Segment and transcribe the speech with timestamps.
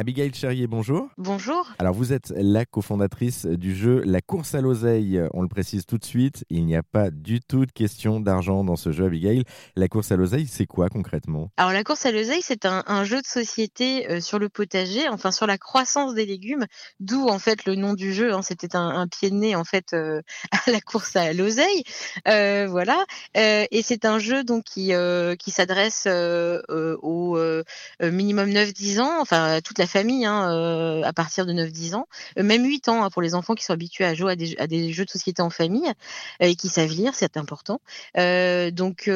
[0.00, 1.10] Abigail Cherrier, bonjour.
[1.18, 1.70] Bonjour.
[1.78, 5.20] Alors vous êtes la cofondatrice du jeu La course à l'oseille.
[5.34, 8.64] On le précise tout de suite, il n'y a pas du tout de question d'argent
[8.64, 9.44] dans ce jeu, Abigail.
[9.76, 11.50] La course à l'oseille, c'est quoi concrètement?
[11.58, 15.32] Alors la course à l'oseille, c'est un, jeu de société euh, sur le potager, enfin
[15.32, 16.64] sur la croissance des légumes,
[17.00, 18.32] d'où en fait le nom du jeu.
[18.32, 18.40] Hein.
[18.40, 20.22] C'était un, pied de nez en fait euh,
[20.66, 21.84] à la course à l'oseille,
[22.26, 23.04] euh, voilà.
[23.34, 24.92] et c'est un jeu donc qui
[25.38, 27.38] qui s'adresse au
[28.00, 32.08] minimum 9-10 ans, enfin toute la famille hein, euh, à partir de 9-10 ans,
[32.38, 34.56] euh, même 8 ans hein, pour les enfants qui sont habitués à jouer à des,
[34.58, 35.88] à des jeux de société en famille
[36.42, 37.80] euh, et qui savent lire, c'est important.
[38.14, 39.10] donc,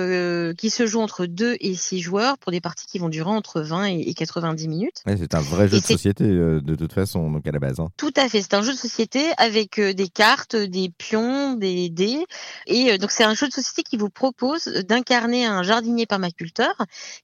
[0.59, 3.61] qui se joue entre 2 et 6 joueurs pour des parties qui vont durer entre
[3.61, 5.03] 20 et, 90 minutes.
[5.07, 7.81] c'est un vrai jeu de société de toute façon, donc à la base.
[7.81, 7.91] Hein.
[7.97, 12.25] Tout à fait, c'est un jeu de société avec des cartes, des pions, des dés.
[12.67, 16.75] Et donc, c'est un jeu de société qui vous propose d'incarner un jardinier permaculteur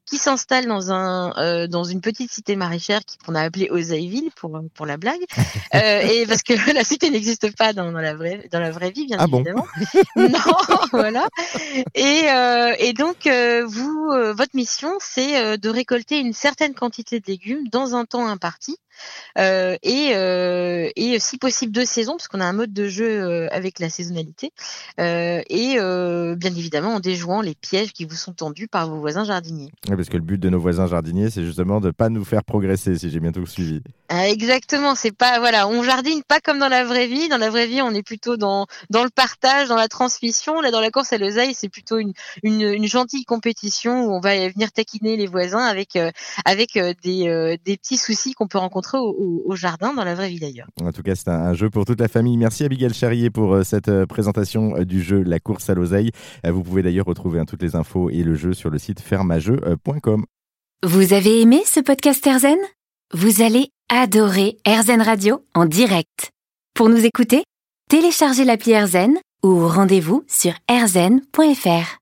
[0.04, 4.86] qui s'installe dans, un, dans une petite cité maraîchère qu'on a appelé Osaiville pour pour
[4.86, 5.20] la blague,
[5.74, 8.90] euh, et parce que la cité n'existe pas dans, dans, la vraie dans la vraie
[8.90, 9.66] vie bien ah évidemment.
[10.16, 10.28] non,
[10.92, 11.28] voilà.
[11.94, 17.26] Et euh, et donc euh, vous votre mission c'est de récolter une certaine quantité de
[17.26, 18.76] légumes dans un temps imparti
[19.38, 23.08] euh, et, euh, et si possible deux saisons, parce qu'on a un mode de jeu
[23.08, 24.52] euh, avec la saisonnalité,
[24.98, 25.76] et
[26.36, 29.70] bien évidemment en déjouant les pièges qui vous sont tendus par vos voisins jardiniers.
[29.88, 32.24] Oui, parce que le but de nos voisins jardiniers, c'est justement de ne pas nous
[32.24, 33.80] faire progresser, si j'ai bien tout suivi.
[34.08, 37.28] Ah, exactement, c'est pas voilà, on jardine pas comme dans la vraie vie.
[37.28, 40.60] Dans la vraie vie, on est plutôt dans dans le partage, dans la transmission.
[40.60, 44.20] Là, dans la course à l'oseille, c'est plutôt une, une, une, gentille compétition où on
[44.20, 45.96] va venir taquiner les voisins avec
[46.44, 50.66] avec des, des petits soucis qu'on peut rencontrer au, jardin dans la vraie vie d'ailleurs.
[50.82, 52.36] En tout cas, c'est un, jeu pour toute la famille.
[52.36, 56.10] Merci Abigail Charrier pour euh, cette euh, présentation euh, du jeu La course à l'oseille.
[56.44, 60.24] Vous pouvez d'ailleurs retrouver hein, toutes les infos et le jeu sur le site fermageux.com.
[60.82, 62.58] Vous avez aimé ce podcast Erzen
[63.12, 66.30] Vous allez adorer Erzen Radio en direct.
[66.74, 67.42] Pour nous écouter,
[67.88, 71.96] téléchargez l'appli Erzen ou rendez-vous sur erzen.fr.